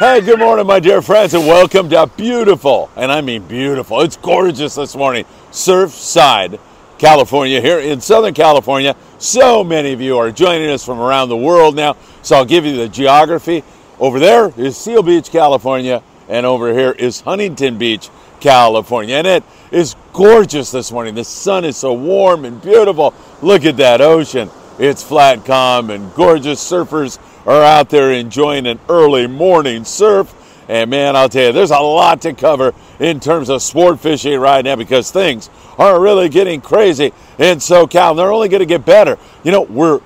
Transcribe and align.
Hey, 0.00 0.22
good 0.22 0.38
morning, 0.38 0.66
my 0.66 0.80
dear 0.80 1.02
friends, 1.02 1.34
and 1.34 1.46
welcome 1.46 1.90
to 1.90 2.10
beautiful, 2.16 2.88
and 2.96 3.12
I 3.12 3.20
mean 3.20 3.46
beautiful, 3.46 4.00
it's 4.00 4.16
gorgeous 4.16 4.76
this 4.76 4.96
morning, 4.96 5.26
Surfside, 5.50 6.58
California, 6.96 7.60
here 7.60 7.78
in 7.80 8.00
Southern 8.00 8.32
California. 8.32 8.96
So 9.18 9.62
many 9.62 9.92
of 9.92 10.00
you 10.00 10.16
are 10.16 10.30
joining 10.30 10.70
us 10.70 10.86
from 10.86 11.00
around 11.00 11.28
the 11.28 11.36
world 11.36 11.76
now, 11.76 11.98
so 12.22 12.36
I'll 12.36 12.46
give 12.46 12.64
you 12.64 12.78
the 12.78 12.88
geography. 12.88 13.62
Over 13.98 14.18
there 14.18 14.54
is 14.56 14.74
Seal 14.78 15.02
Beach, 15.02 15.30
California, 15.30 16.02
and 16.30 16.46
over 16.46 16.72
here 16.72 16.92
is 16.92 17.20
Huntington 17.20 17.76
Beach, 17.76 18.08
California. 18.40 19.16
And 19.16 19.26
it 19.26 19.44
is 19.70 19.96
gorgeous 20.14 20.70
this 20.70 20.90
morning. 20.90 21.14
The 21.14 21.24
sun 21.24 21.66
is 21.66 21.76
so 21.76 21.92
warm 21.92 22.46
and 22.46 22.62
beautiful. 22.62 23.12
Look 23.42 23.66
at 23.66 23.76
that 23.76 24.00
ocean. 24.00 24.48
It's 24.78 25.02
flat, 25.02 25.44
calm, 25.44 25.90
and 25.90 26.14
gorgeous. 26.14 26.58
Surfers 26.58 27.18
are 27.50 27.64
out 27.64 27.90
there 27.90 28.12
enjoying 28.12 28.66
an 28.66 28.78
early 28.88 29.26
morning 29.26 29.84
surf. 29.84 30.34
And 30.68 30.88
man, 30.88 31.16
I'll 31.16 31.28
tell 31.28 31.46
you, 31.48 31.52
there's 31.52 31.72
a 31.72 31.80
lot 31.80 32.22
to 32.22 32.32
cover 32.32 32.72
in 33.00 33.18
terms 33.18 33.48
of 33.48 33.60
sport 33.60 33.98
fishing 33.98 34.38
right 34.38 34.64
now 34.64 34.76
because 34.76 35.10
things 35.10 35.50
are 35.76 36.00
really 36.00 36.28
getting 36.28 36.60
crazy 36.60 37.06
in 37.38 37.58
SoCal. 37.58 38.16
They're 38.16 38.30
only 38.30 38.48
going 38.48 38.60
to 38.60 38.66
get 38.66 38.86
better. 38.86 39.18
You 39.42 39.50
know, 39.50 39.62
we're 39.62 40.00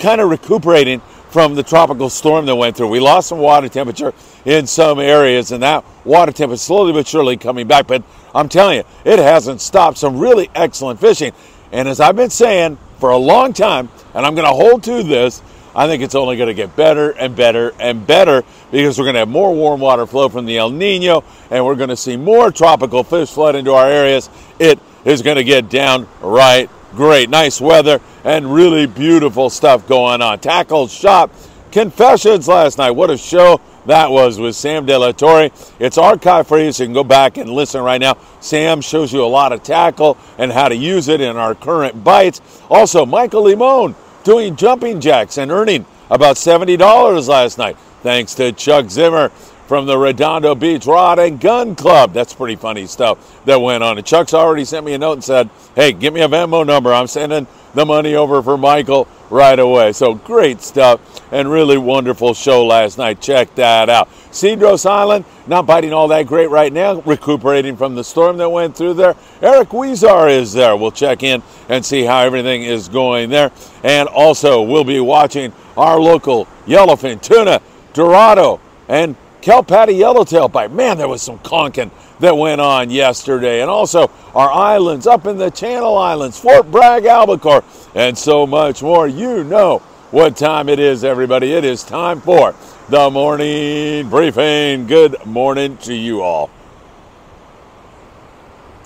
kind 0.00 0.20
of 0.20 0.28
recuperating 0.28 1.00
from 1.30 1.54
the 1.54 1.62
tropical 1.62 2.10
storm 2.10 2.46
that 2.46 2.56
went 2.56 2.76
through. 2.76 2.88
We 2.88 2.98
lost 2.98 3.28
some 3.28 3.38
water 3.38 3.68
temperature 3.68 4.12
in 4.44 4.66
some 4.66 4.98
areas, 4.98 5.52
and 5.52 5.62
that 5.62 5.84
water 6.04 6.32
temperature 6.32 6.54
is 6.54 6.62
slowly 6.62 6.92
but 6.92 7.06
surely 7.06 7.36
coming 7.36 7.68
back. 7.68 7.86
But 7.86 8.02
I'm 8.34 8.48
telling 8.48 8.78
you, 8.78 8.84
it 9.04 9.20
hasn't 9.20 9.60
stopped 9.60 9.98
some 9.98 10.18
really 10.18 10.50
excellent 10.52 10.98
fishing. 10.98 11.32
And 11.70 11.86
as 11.86 12.00
I've 12.00 12.16
been 12.16 12.30
saying 12.30 12.78
for 12.98 13.10
a 13.10 13.16
long 13.16 13.52
time, 13.52 13.88
and 14.14 14.26
I'm 14.26 14.34
going 14.34 14.48
to 14.48 14.54
hold 14.54 14.82
to 14.84 15.04
this, 15.04 15.42
I 15.76 15.86
think 15.86 16.02
it's 16.02 16.14
only 16.14 16.38
going 16.38 16.48
to 16.48 16.54
get 16.54 16.74
better 16.74 17.10
and 17.10 17.36
better 17.36 17.74
and 17.78 18.06
better 18.06 18.44
because 18.70 18.98
we're 18.98 19.04
going 19.04 19.14
to 19.14 19.20
have 19.20 19.28
more 19.28 19.54
warm 19.54 19.78
water 19.78 20.06
flow 20.06 20.30
from 20.30 20.46
the 20.46 20.56
El 20.56 20.70
Nino 20.70 21.22
and 21.50 21.66
we're 21.66 21.74
going 21.74 21.90
to 21.90 21.96
see 21.96 22.16
more 22.16 22.50
tropical 22.50 23.04
fish 23.04 23.30
flood 23.30 23.54
into 23.54 23.72
our 23.72 23.86
areas. 23.86 24.30
It 24.58 24.78
is 25.04 25.20
going 25.20 25.36
to 25.36 25.44
get 25.44 25.68
down 25.68 26.08
right 26.22 26.70
great. 26.92 27.28
Nice 27.28 27.60
weather 27.60 28.00
and 28.24 28.52
really 28.52 28.86
beautiful 28.86 29.50
stuff 29.50 29.86
going 29.86 30.22
on. 30.22 30.38
Tackle 30.38 30.88
shop 30.88 31.30
confessions 31.70 32.48
last 32.48 32.78
night. 32.78 32.92
What 32.92 33.10
a 33.10 33.18
show 33.18 33.60
that 33.84 34.10
was 34.10 34.38
with 34.38 34.56
Sam 34.56 34.86
De 34.86 34.98
La 34.98 35.12
Torre. 35.12 35.50
It's 35.78 35.98
archived 35.98 36.46
for 36.46 36.58
you, 36.58 36.72
so 36.72 36.82
you 36.82 36.88
can 36.88 36.94
go 36.94 37.04
back 37.04 37.36
and 37.36 37.50
listen 37.50 37.82
right 37.82 38.00
now. 38.00 38.16
Sam 38.40 38.80
shows 38.80 39.12
you 39.12 39.22
a 39.22 39.26
lot 39.26 39.52
of 39.52 39.62
tackle 39.62 40.16
and 40.38 40.50
how 40.50 40.68
to 40.68 40.74
use 40.74 41.08
it 41.08 41.20
in 41.20 41.36
our 41.36 41.54
current 41.54 42.02
bites. 42.02 42.40
Also, 42.70 43.04
Michael 43.04 43.42
Limon 43.42 43.94
doing 44.26 44.56
jumping 44.56 45.00
jacks 45.00 45.38
and 45.38 45.52
earning 45.52 45.86
about 46.10 46.34
$70 46.34 47.28
last 47.28 47.58
night, 47.58 47.78
thanks 48.02 48.34
to 48.34 48.50
Chuck 48.50 48.90
Zimmer 48.90 49.28
from 49.68 49.86
the 49.86 49.96
Redondo 49.96 50.56
Beach 50.56 50.84
Rod 50.84 51.20
and 51.20 51.40
Gun 51.40 51.76
Club. 51.76 52.12
That's 52.12 52.34
pretty 52.34 52.56
funny 52.56 52.86
stuff 52.86 53.44
that 53.44 53.60
went 53.60 53.84
on. 53.84 53.98
And 53.98 54.06
Chuck's 54.06 54.34
already 54.34 54.64
sent 54.64 54.84
me 54.84 54.94
a 54.94 54.98
note 54.98 55.12
and 55.12 55.24
said, 55.24 55.48
hey, 55.76 55.92
give 55.92 56.12
me 56.12 56.22
a 56.22 56.28
Venmo 56.28 56.66
number. 56.66 56.92
I'm 56.92 57.06
sending 57.06 57.46
the 57.76 57.86
money 57.86 58.14
over 58.14 58.42
for 58.42 58.56
Michael 58.56 59.06
right 59.28 59.58
away. 59.58 59.92
So 59.92 60.14
great 60.14 60.62
stuff 60.62 61.00
and 61.30 61.50
really 61.50 61.76
wonderful 61.76 62.32
show 62.32 62.64
last 62.64 62.96
night. 62.96 63.20
Check 63.20 63.54
that 63.56 63.90
out. 63.90 64.08
Cedros 64.32 64.88
Island, 64.88 65.26
not 65.46 65.66
biting 65.66 65.92
all 65.92 66.08
that 66.08 66.26
great 66.26 66.48
right 66.48 66.72
now, 66.72 67.00
recuperating 67.02 67.76
from 67.76 67.94
the 67.94 68.02
storm 68.02 68.38
that 68.38 68.48
went 68.48 68.76
through 68.76 68.94
there. 68.94 69.14
Eric 69.42 69.68
Weezar 69.68 70.30
is 70.30 70.54
there. 70.54 70.74
We'll 70.74 70.90
check 70.90 71.22
in 71.22 71.42
and 71.68 71.84
see 71.84 72.02
how 72.02 72.20
everything 72.20 72.62
is 72.62 72.88
going 72.88 73.28
there. 73.28 73.52
And 73.84 74.08
also, 74.08 74.62
we'll 74.62 74.84
be 74.84 75.00
watching 75.00 75.52
our 75.76 76.00
local 76.00 76.46
yellowfin, 76.66 77.20
tuna, 77.20 77.60
dorado, 77.92 78.58
and 78.88 79.16
kelp 79.46 79.68
patty 79.68 79.92
yellowtail 79.92 80.48
bite. 80.48 80.72
Man, 80.72 80.98
there 80.98 81.06
was 81.06 81.22
some 81.22 81.38
conking 81.38 81.92
that 82.18 82.36
went 82.36 82.60
on 82.60 82.90
yesterday. 82.90 83.60
And 83.60 83.70
also 83.70 84.10
our 84.34 84.50
islands 84.50 85.06
up 85.06 85.24
in 85.24 85.38
the 85.38 85.50
Channel 85.50 85.96
Islands, 85.96 86.36
Fort 86.36 86.68
Bragg, 86.68 87.04
Albacore, 87.06 87.62
and 87.94 88.18
so 88.18 88.44
much 88.44 88.82
more. 88.82 89.06
You 89.06 89.44
know 89.44 89.78
what 90.10 90.36
time 90.36 90.68
it 90.68 90.80
is, 90.80 91.04
everybody. 91.04 91.52
It 91.52 91.64
is 91.64 91.84
time 91.84 92.20
for 92.20 92.56
the 92.88 93.08
morning 93.08 94.10
briefing. 94.10 94.88
Good 94.88 95.24
morning 95.24 95.76
to 95.78 95.94
you 95.94 96.22
all. 96.22 96.50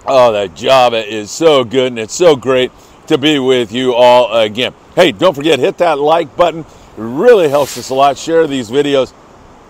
Oh, 0.07 0.33
that 0.33 0.55
Java 0.55 0.99
is 0.99 1.31
so 1.31 1.65
good 1.65 1.87
and 1.87 1.99
it's 1.99 2.15
so 2.15 2.37
great 2.37 2.71
to 3.07 3.17
be 3.17 3.39
with 3.39 3.73
you 3.73 3.95
all 3.95 4.31
again. 4.37 4.75
Hey, 4.95 5.13
don't 5.13 5.35
forget, 5.35 5.59
hit 5.59 5.79
that 5.79 5.99
like 5.99 6.37
button. 6.37 6.61
It 6.61 6.67
really 6.97 7.49
helps 7.49 7.79
us 7.79 7.89
a 7.89 7.95
lot. 7.95 8.19
Share 8.19 8.47
these 8.47 8.71
videos 8.71 9.15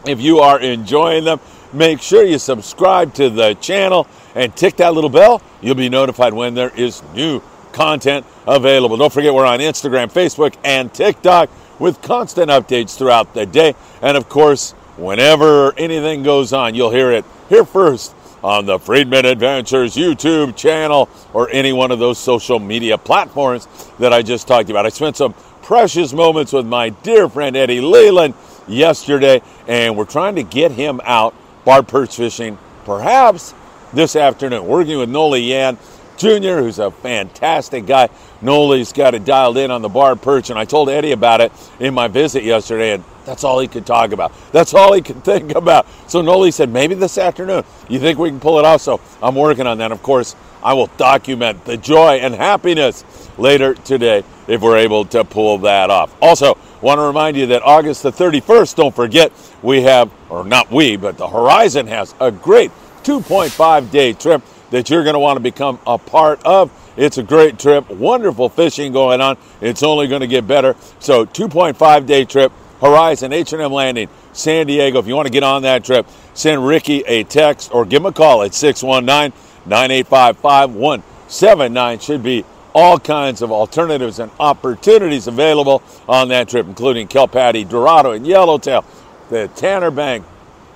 if 0.06 0.20
you 0.20 0.38
are 0.38 0.60
enjoying 0.60 1.24
them. 1.24 1.40
Make 1.72 2.00
sure 2.00 2.24
you 2.24 2.38
subscribe 2.38 3.14
to 3.14 3.30
the 3.30 3.54
channel 3.54 4.06
and 4.34 4.54
tick 4.56 4.76
that 4.76 4.94
little 4.94 5.10
bell. 5.10 5.40
You'll 5.60 5.74
be 5.76 5.88
notified 5.88 6.32
when 6.32 6.54
there 6.54 6.70
is 6.70 7.02
new 7.14 7.42
content 7.72 8.26
available. 8.46 8.96
Don't 8.96 9.12
forget, 9.12 9.32
we're 9.32 9.46
on 9.46 9.60
Instagram, 9.60 10.10
Facebook, 10.12 10.56
and 10.64 10.92
TikTok 10.92 11.50
with 11.78 12.02
constant 12.02 12.50
updates 12.50 12.96
throughout 12.96 13.34
the 13.34 13.46
day. 13.46 13.74
And 14.02 14.16
of 14.16 14.28
course, 14.28 14.72
whenever 14.96 15.72
anything 15.78 16.22
goes 16.22 16.52
on, 16.52 16.74
you'll 16.74 16.90
hear 16.90 17.12
it 17.12 17.24
here 17.48 17.64
first 17.64 18.14
on 18.42 18.66
the 18.66 18.78
Friedman 18.78 19.26
Adventures 19.26 19.94
YouTube 19.96 20.56
channel 20.56 21.08
or 21.32 21.50
any 21.50 21.72
one 21.72 21.90
of 21.90 21.98
those 21.98 22.18
social 22.18 22.58
media 22.58 22.96
platforms 22.98 23.68
that 23.98 24.12
I 24.12 24.22
just 24.22 24.48
talked 24.48 24.70
about. 24.70 24.86
I 24.86 24.88
spent 24.88 25.16
some 25.16 25.34
precious 25.62 26.12
moments 26.12 26.52
with 26.52 26.66
my 26.66 26.88
dear 26.88 27.28
friend 27.28 27.56
Eddie 27.56 27.80
Leland 27.80 28.34
yesterday, 28.68 29.42
and 29.68 29.96
we're 29.96 30.04
trying 30.04 30.36
to 30.36 30.42
get 30.42 30.72
him 30.72 31.00
out 31.04 31.34
barred 31.64 31.88
perch 31.88 32.16
fishing 32.16 32.58
perhaps 32.84 33.54
this 33.92 34.16
afternoon. 34.16 34.66
Working 34.66 34.98
with 34.98 35.08
Noli 35.08 35.42
Yan 35.42 35.78
Jr., 36.16 36.60
who's 36.60 36.78
a 36.78 36.90
fantastic 36.90 37.86
guy. 37.86 38.08
Noli's 38.42 38.92
got 38.92 39.14
it 39.14 39.24
dialed 39.24 39.56
in 39.56 39.70
on 39.70 39.80
the 39.80 39.88
barred 39.88 40.20
perch, 40.20 40.50
and 40.50 40.58
I 40.58 40.66
told 40.66 40.90
Eddie 40.90 41.12
about 41.12 41.40
it 41.40 41.50
in 41.78 41.94
my 41.94 42.08
visit 42.08 42.42
yesterday, 42.44 42.92
and 42.92 43.04
that's 43.24 43.42
all 43.42 43.58
he 43.58 43.68
could 43.68 43.86
talk 43.86 44.12
about. 44.12 44.32
That's 44.52 44.74
all 44.74 44.92
he 44.92 45.00
could 45.00 45.24
think 45.24 45.54
about. 45.54 45.86
So 46.08 46.20
Noli 46.20 46.50
said, 46.50 46.70
maybe 46.70 46.94
this 46.94 47.16
afternoon. 47.16 47.64
You 47.88 47.98
think 47.98 48.18
we 48.18 48.28
can 48.28 48.40
pull 48.40 48.58
it 48.58 48.66
off? 48.66 48.82
So 48.82 49.00
I'm 49.22 49.34
working 49.34 49.66
on 49.66 49.78
that. 49.78 49.92
Of 49.92 50.02
course, 50.02 50.36
I 50.62 50.74
will 50.74 50.88
document 50.98 51.64
the 51.64 51.78
joy 51.78 52.16
and 52.16 52.34
happiness 52.34 53.04
later 53.38 53.74
today 53.74 54.22
if 54.46 54.60
we're 54.60 54.76
able 54.76 55.06
to 55.06 55.24
pull 55.24 55.58
that 55.58 55.88
off. 55.88 56.14
Also, 56.20 56.58
want 56.80 56.98
to 56.98 57.02
remind 57.02 57.36
you 57.36 57.46
that 57.46 57.62
August 57.62 58.02
the 58.02 58.12
31st, 58.12 58.76
don't 58.76 58.94
forget, 58.94 59.32
we 59.62 59.82
have, 59.82 60.10
or 60.28 60.44
not 60.44 60.70
we, 60.70 60.96
but 60.96 61.16
the 61.18 61.28
Horizon 61.28 61.86
has 61.86 62.14
a 62.20 62.30
great 62.30 62.70
2.5 63.02 63.90
day 63.90 64.12
trip 64.12 64.42
that 64.70 64.88
you're 64.88 65.02
going 65.02 65.14
to 65.14 65.20
want 65.20 65.36
to 65.36 65.42
become 65.42 65.78
a 65.86 65.98
part 65.98 66.44
of. 66.44 66.70
It's 66.96 67.18
a 67.18 67.22
great 67.22 67.58
trip, 67.58 67.88
wonderful 67.90 68.48
fishing 68.48 68.92
going 68.92 69.20
on. 69.20 69.36
It's 69.60 69.82
only 69.82 70.06
going 70.06 70.20
to 70.20 70.26
get 70.26 70.46
better. 70.46 70.76
So 70.98 71.26
2.5 71.26 72.06
day 72.06 72.24
trip, 72.24 72.52
Horizon 72.80 73.32
H&M 73.32 73.72
Landing, 73.72 74.08
San 74.32 74.66
Diego. 74.66 74.98
If 74.98 75.06
you 75.06 75.14
want 75.14 75.26
to 75.26 75.32
get 75.32 75.42
on 75.42 75.62
that 75.62 75.84
trip, 75.84 76.06
send 76.34 76.66
Ricky 76.66 77.00
a 77.06 77.24
text 77.24 77.72
or 77.72 77.84
give 77.84 78.02
him 78.02 78.06
a 78.06 78.12
call 78.12 78.42
at 78.42 78.54
619 78.54 79.38
985 79.66 80.38
5179. 80.38 81.98
Should 81.98 82.22
be 82.22 82.44
all 82.74 82.98
kinds 82.98 83.42
of 83.42 83.50
alternatives 83.52 84.18
and 84.18 84.30
opportunities 84.38 85.26
available 85.26 85.82
on 86.08 86.28
that 86.28 86.48
trip, 86.48 86.66
including 86.66 87.08
Kelp 87.08 87.32
Patty, 87.32 87.64
Dorado, 87.64 88.12
and 88.12 88.26
Yellowtail, 88.26 88.84
the 89.28 89.48
Tanner 89.56 89.90
Bank, 89.90 90.24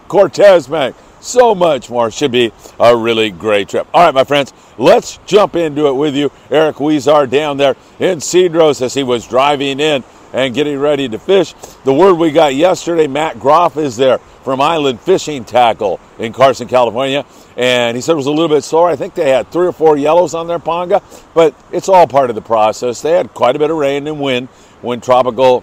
Cortez 0.08 0.66
Bank, 0.66 0.96
so 1.20 1.54
much 1.54 1.88
more. 1.88 2.10
Should 2.10 2.32
be 2.32 2.52
a 2.78 2.96
really 2.96 3.30
great 3.30 3.68
trip. 3.68 3.86
All 3.94 4.04
right, 4.04 4.14
my 4.14 4.24
friends, 4.24 4.52
let's 4.78 5.18
jump 5.26 5.56
into 5.56 5.88
it 5.88 5.94
with 5.94 6.14
you. 6.14 6.30
Eric 6.50 6.76
Weezar 6.76 7.28
down 7.30 7.56
there 7.56 7.76
in 7.98 8.18
Cedros 8.18 8.82
as 8.82 8.94
he 8.94 9.02
was 9.02 9.26
driving 9.26 9.80
in 9.80 10.04
and 10.34 10.52
getting 10.52 10.78
ready 10.78 11.08
to 11.08 11.18
fish. 11.18 11.54
The 11.84 11.94
word 11.94 12.14
we 12.14 12.32
got 12.32 12.56
yesterday, 12.56 13.06
Matt 13.06 13.38
Groff 13.38 13.76
is 13.76 13.96
there 13.96 14.18
from 14.18 14.60
Island 14.60 15.00
Fishing 15.00 15.44
Tackle 15.44 16.00
in 16.18 16.32
Carson, 16.32 16.66
California. 16.66 17.24
And 17.56 17.96
he 17.96 18.00
said 18.00 18.12
it 18.12 18.16
was 18.16 18.26
a 18.26 18.32
little 18.32 18.48
bit 18.48 18.64
slower. 18.64 18.88
I 18.88 18.96
think 18.96 19.14
they 19.14 19.30
had 19.30 19.50
three 19.52 19.68
or 19.68 19.72
four 19.72 19.96
yellows 19.96 20.34
on 20.34 20.48
their 20.48 20.58
ponga, 20.58 21.02
but 21.34 21.54
it's 21.70 21.88
all 21.88 22.08
part 22.08 22.30
of 22.30 22.34
the 22.34 22.42
process. 22.42 23.00
They 23.00 23.12
had 23.12 23.32
quite 23.32 23.54
a 23.54 23.60
bit 23.60 23.70
of 23.70 23.76
rain 23.76 24.08
and 24.08 24.20
wind 24.20 24.48
when 24.82 25.00
tropical 25.00 25.62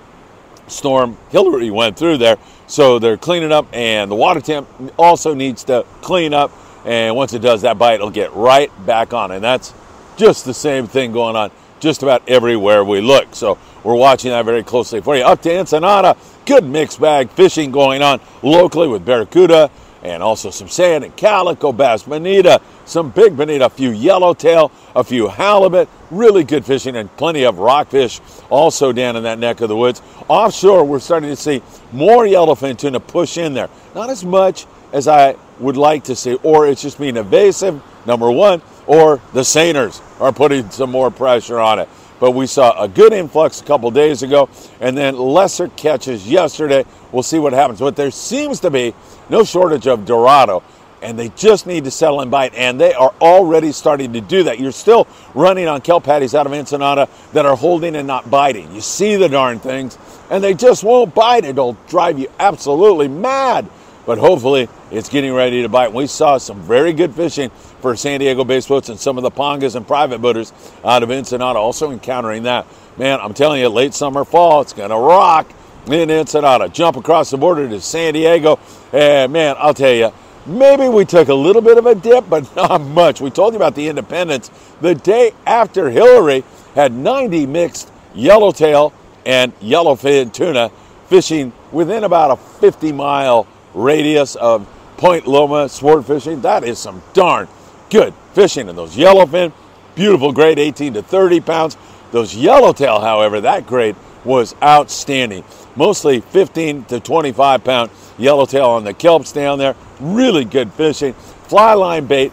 storm 0.68 1.17
Hilary 1.31 1.69
went 1.69 1.97
through 1.97 2.17
there. 2.17 2.38
So 2.67 2.97
they're 2.97 3.17
cleaning 3.17 3.51
up, 3.51 3.67
and 3.74 4.09
the 4.09 4.15
water 4.15 4.39
temp 4.39 4.69
also 4.97 5.33
needs 5.33 5.65
to 5.65 5.85
clean 6.01 6.33
up. 6.33 6.53
And 6.85 7.13
once 7.17 7.33
it 7.33 7.39
does, 7.39 7.63
that 7.63 7.77
bite 7.77 8.00
will 8.00 8.09
get 8.09 8.33
right 8.33 8.71
back 8.85 9.13
on. 9.13 9.31
And 9.31 9.44
that's 9.44 9.74
just 10.15 10.45
the 10.45 10.53
same 10.53 10.88
thing 10.88 11.12
going 11.12 11.35
on 11.35 11.51
just 11.81 12.03
about 12.03 12.27
everywhere 12.29 12.85
we 12.85 13.01
look. 13.01 13.35
So 13.35 13.57
we're 13.83 13.95
watching 13.95 14.31
that 14.31 14.45
very 14.45 14.63
closely 14.63 15.01
for 15.01 15.17
you. 15.17 15.23
Up 15.23 15.41
to 15.41 15.57
Ensenada, 15.57 16.15
good 16.45 16.63
mixed 16.63 17.01
bag 17.01 17.29
fishing 17.31 17.71
going 17.71 18.01
on 18.01 18.21
locally 18.41 18.87
with 18.87 19.03
Barracuda, 19.03 19.69
and 20.03 20.23
also 20.23 20.49
some 20.49 20.67
sand 20.67 21.03
and 21.03 21.15
calico 21.15 21.71
bass, 21.71 22.03
bonita, 22.03 22.61
some 22.85 23.11
big 23.11 23.37
bonita, 23.37 23.65
a 23.65 23.69
few 23.69 23.91
yellowtail, 23.91 24.71
a 24.95 25.03
few 25.03 25.27
halibut, 25.27 25.87
really 26.09 26.43
good 26.43 26.65
fishing, 26.65 26.95
and 26.95 27.15
plenty 27.17 27.43
of 27.43 27.59
rockfish 27.59 28.19
also 28.49 28.91
down 28.91 29.15
in 29.15 29.23
that 29.23 29.37
neck 29.37 29.61
of 29.61 29.69
the 29.69 29.75
woods. 29.75 30.01
Offshore, 30.27 30.83
we're 30.85 30.99
starting 30.99 31.29
to 31.29 31.35
see 31.35 31.61
more 31.91 32.25
yellowfin 32.25 32.77
tuna 32.77 32.99
push 32.99 33.37
in 33.37 33.53
there. 33.53 33.69
Not 33.93 34.09
as 34.09 34.25
much 34.25 34.65
as 34.91 35.07
I 35.07 35.35
would 35.59 35.77
like 35.77 36.05
to 36.05 36.15
see, 36.15 36.33
or 36.35 36.67
it's 36.67 36.81
just 36.81 36.99
being 36.99 37.17
evasive, 37.17 37.81
number 38.07 38.31
one, 38.31 38.61
or 38.87 39.21
the 39.33 39.41
seiners 39.41 40.01
are 40.21 40.31
putting 40.31 40.69
some 40.69 40.91
more 40.91 41.12
pressure 41.12 41.59
on 41.59 41.79
it. 41.79 41.89
But 42.19 42.31
we 42.31 42.45
saw 42.45 42.79
a 42.79 42.88
good 42.88 43.13
influx 43.13 43.62
a 43.62 43.65
couple 43.65 43.89
days 43.89 44.21
ago, 44.21 44.47
and 44.79 44.95
then 44.95 45.18
lesser 45.18 45.69
catches 45.69 46.29
yesterday. 46.29 46.85
We'll 47.12 47.23
see 47.23 47.39
what 47.39 47.51
happens. 47.51 47.79
But 47.79 47.95
there 47.95 48.12
seems 48.12 48.59
to 48.59 48.69
be 48.69 48.94
no 49.27 49.44
shortage 49.44 49.88
of 49.88 50.06
Dorado, 50.06 50.62
and 51.01 51.18
they 51.18 51.29
just 51.29 51.65
need 51.65 51.83
to 51.85 51.91
settle 51.91 52.21
and 52.21 52.29
bite, 52.29 52.53
and 52.53 52.79
they 52.79 52.94
are 52.94 53.12
already 53.19 53.71
starting 53.71 54.13
to 54.13 54.21
do 54.21 54.44
that. 54.44 54.59
You're 54.59 54.71
still 54.71 55.07
running 55.33 55.68
on 55.68 55.81
kelp 55.81 56.03
patties 56.03 56.35
out 56.35 56.45
of 56.45 56.53
Ensenada 56.53 57.09
that 57.33 57.47
are 57.47 57.56
holding 57.56 57.95
and 57.95 58.06
not 58.06 58.29
biting. 58.29 58.71
You 58.75 58.81
see 58.81 59.15
the 59.15 59.27
darn 59.27 59.59
things, 59.59 59.97
and 60.29 60.44
they 60.44 60.53
just 60.53 60.83
won't 60.83 61.15
bite. 61.15 61.44
It'll 61.44 61.75
drive 61.88 62.19
you 62.19 62.27
absolutely 62.39 63.07
mad 63.07 63.67
but 64.11 64.17
hopefully 64.17 64.67
it's 64.91 65.07
getting 65.07 65.31
ready 65.31 65.61
to 65.61 65.69
bite. 65.69 65.93
We 65.93 66.05
saw 66.05 66.37
some 66.37 66.61
very 66.63 66.91
good 66.91 67.15
fishing 67.15 67.49
for 67.79 67.95
San 67.95 68.19
Diego 68.19 68.43
bass 68.43 68.67
boats 68.67 68.89
and 68.89 68.99
some 68.99 69.17
of 69.17 69.23
the 69.23 69.31
pongas 69.31 69.77
and 69.77 69.87
private 69.87 70.19
boaters 70.19 70.51
out 70.83 71.01
of 71.01 71.09
Ensenada 71.09 71.57
also 71.57 71.91
encountering 71.91 72.43
that. 72.43 72.67
Man, 72.97 73.21
I'm 73.21 73.33
telling 73.33 73.61
you, 73.61 73.69
late 73.69 73.93
summer, 73.93 74.25
fall, 74.25 74.59
it's 74.59 74.73
going 74.73 74.89
to 74.89 74.97
rock 74.97 75.49
in 75.87 76.11
Ensenada. 76.11 76.67
Jump 76.67 76.97
across 76.97 77.31
the 77.31 77.37
border 77.37 77.69
to 77.69 77.79
San 77.79 78.13
Diego, 78.13 78.59
and 78.91 79.31
man, 79.31 79.55
I'll 79.57 79.73
tell 79.73 79.93
you, 79.93 80.11
maybe 80.45 80.89
we 80.89 81.05
took 81.05 81.29
a 81.29 81.33
little 81.33 81.61
bit 81.61 81.77
of 81.77 81.85
a 81.85 81.95
dip, 81.95 82.27
but 82.27 82.53
not 82.57 82.81
much. 82.81 83.21
We 83.21 83.29
told 83.29 83.53
you 83.53 83.59
about 83.59 83.75
the 83.75 83.87
Independence. 83.87 84.51
The 84.81 84.93
day 84.93 85.31
after 85.45 85.89
Hilary 85.89 86.43
had 86.75 86.91
90 86.91 87.45
mixed 87.45 87.89
yellowtail 88.13 88.91
and 89.25 89.57
yellowfin 89.61 90.33
tuna 90.33 90.69
fishing 91.07 91.53
within 91.71 92.03
about 92.03 92.31
a 92.31 92.35
50 92.59 92.91
mile 92.91 93.47
radius 93.73 94.35
of 94.35 94.68
Point 94.97 95.27
Loma 95.27 95.68
sword 95.68 96.06
fishing. 96.06 96.41
That 96.41 96.63
is 96.63 96.77
some 96.77 97.01
darn 97.13 97.47
good 97.89 98.13
fishing. 98.33 98.69
And 98.69 98.77
those 98.77 98.95
yellowfin, 98.95 99.51
beautiful 99.95 100.31
grade, 100.31 100.59
18 100.59 100.94
to 100.94 101.01
30 101.01 101.41
pounds. 101.41 101.75
Those 102.12 102.35
yellowtail, 102.35 103.00
however, 103.00 103.41
that 103.41 103.65
grade 103.65 103.95
was 104.23 104.56
outstanding. 104.62 105.44
Mostly 105.75 106.21
15 106.21 106.85
to 106.85 107.00
25 107.00 107.63
pound 107.63 107.89
yellowtail 108.18 108.65
on 108.65 108.83
the 108.83 108.94
kelps 108.94 109.33
down 109.33 109.57
there. 109.57 109.75
Really 110.00 110.45
good 110.45 110.71
fishing. 110.74 111.13
Fly 111.13 111.74
line 111.74 112.06
bait, 112.06 112.31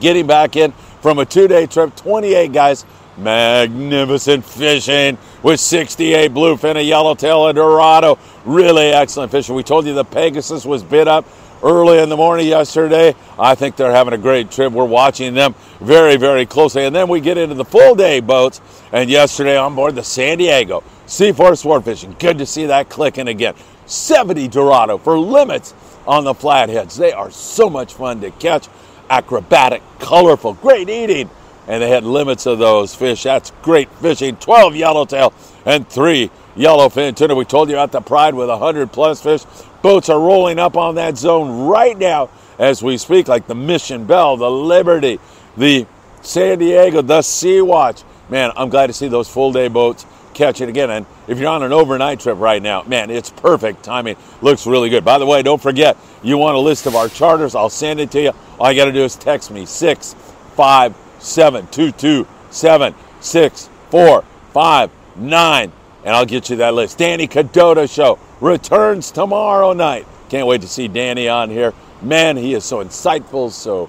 getting 0.00 0.26
back 0.26 0.56
in 0.56 0.72
from 1.00 1.18
a 1.18 1.26
two-day 1.26 1.66
trip, 1.66 1.94
28 1.96 2.52
guys, 2.52 2.84
magnificent 3.16 4.44
fishing 4.44 5.18
with 5.42 5.60
68 5.60 6.32
bluefin, 6.32 6.76
a 6.76 6.82
yellowtail, 6.82 7.48
a 7.48 7.52
Dorado. 7.52 8.18
Really 8.44 8.86
excellent 8.86 9.30
fishing. 9.32 9.54
We 9.54 9.62
told 9.62 9.86
you 9.86 9.94
the 9.94 10.04
Pegasus 10.04 10.64
was 10.64 10.82
bid 10.82 11.08
up 11.08 11.26
early 11.62 11.98
in 11.98 12.08
the 12.08 12.16
morning 12.16 12.46
yesterday. 12.46 13.14
I 13.38 13.54
think 13.54 13.76
they're 13.76 13.92
having 13.92 14.14
a 14.14 14.18
great 14.18 14.50
trip. 14.50 14.72
We're 14.72 14.84
watching 14.84 15.34
them 15.34 15.54
very, 15.80 16.16
very 16.16 16.46
closely. 16.46 16.84
And 16.84 16.94
then 16.94 17.08
we 17.08 17.20
get 17.20 17.38
into 17.38 17.54
the 17.54 17.64
full 17.64 17.94
day 17.94 18.20
boats. 18.20 18.60
And 18.92 19.08
yesterday 19.08 19.56
on 19.56 19.74
board 19.74 19.94
the 19.94 20.04
San 20.04 20.38
Diego 20.38 20.82
Seaforth 21.06 21.58
Sport 21.58 21.84
Fishing. 21.84 22.16
Good 22.18 22.38
to 22.38 22.46
see 22.46 22.66
that 22.66 22.88
clicking 22.88 23.28
again. 23.28 23.54
70 23.86 24.48
Dorado 24.48 24.98
for 24.98 25.18
limits 25.18 25.74
on 26.06 26.24
the 26.24 26.34
flatheads. 26.34 26.96
They 26.96 27.12
are 27.12 27.30
so 27.30 27.68
much 27.68 27.94
fun 27.94 28.20
to 28.20 28.30
catch. 28.30 28.68
Acrobatic, 29.10 29.82
colorful, 29.98 30.54
great 30.54 30.88
eating. 30.88 31.30
And 31.68 31.82
they 31.82 31.90
had 31.90 32.04
limits 32.04 32.46
of 32.46 32.58
those 32.58 32.94
fish. 32.94 33.22
That's 33.22 33.52
great 33.62 33.90
fishing. 33.96 34.36
12 34.36 34.74
yellowtail 34.74 35.32
and 35.64 35.88
three 35.88 36.30
yellowfin 36.56 37.16
tuna. 37.16 37.34
We 37.34 37.44
told 37.44 37.68
you 37.68 37.76
about 37.76 37.92
the 37.92 38.00
Pride 38.00 38.34
with 38.34 38.48
100 38.48 38.92
plus 38.92 39.22
fish. 39.22 39.42
Boats 39.82 40.08
are 40.08 40.20
rolling 40.20 40.58
up 40.58 40.76
on 40.76 40.94
that 40.94 41.18
zone 41.18 41.66
right 41.66 41.98
now 41.98 42.30
as 42.58 42.82
we 42.82 42.96
speak, 42.96 43.28
like 43.28 43.46
the 43.46 43.54
Mission 43.54 44.04
Belle, 44.04 44.36
the 44.36 44.50
Liberty, 44.50 45.18
the 45.56 45.86
San 46.22 46.58
Diego, 46.58 47.02
the 47.02 47.22
Sea 47.22 47.60
Watch. 47.60 48.02
Man, 48.28 48.52
I'm 48.56 48.68
glad 48.68 48.86
to 48.86 48.92
see 48.92 49.08
those 49.08 49.28
full 49.28 49.52
day 49.52 49.68
boats 49.68 50.06
catch 50.34 50.60
it 50.60 50.68
again. 50.68 50.90
And 50.90 51.06
if 51.26 51.38
you're 51.38 51.48
on 51.48 51.62
an 51.62 51.72
overnight 51.72 52.20
trip 52.20 52.38
right 52.38 52.62
now, 52.62 52.82
man, 52.84 53.10
it's 53.10 53.30
perfect 53.30 53.82
timing. 53.82 54.16
Looks 54.40 54.66
really 54.66 54.88
good. 54.88 55.04
By 55.04 55.18
the 55.18 55.26
way, 55.26 55.42
don't 55.42 55.60
forget, 55.60 55.96
you 56.22 56.38
want 56.38 56.56
a 56.56 56.60
list 56.60 56.86
of 56.86 56.94
our 56.94 57.08
charters, 57.08 57.54
I'll 57.54 57.68
send 57.68 58.00
it 58.00 58.10
to 58.12 58.22
you. 58.22 58.32
All 58.58 58.70
you 58.70 58.80
got 58.80 58.86
to 58.86 58.92
do 58.92 59.04
is 59.04 59.16
text 59.16 59.50
me 59.50 59.66
657 59.66 61.66
227 61.68 62.94
6459 63.20 65.72
and 66.04 66.14
I'll 66.14 66.26
get 66.26 66.50
you 66.50 66.56
that 66.56 66.74
list. 66.74 66.98
Danny 66.98 67.28
Cadota 67.28 67.92
Show 67.92 68.18
returns 68.40 69.10
tomorrow 69.10 69.72
night. 69.72 70.06
Can't 70.28 70.46
wait 70.46 70.62
to 70.62 70.68
see 70.68 70.88
Danny 70.88 71.28
on 71.28 71.50
here. 71.50 71.74
Man, 72.00 72.36
he 72.36 72.54
is 72.54 72.64
so 72.64 72.82
insightful, 72.82 73.50
so 73.50 73.88